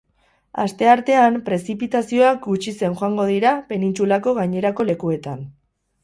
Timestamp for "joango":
3.01-3.25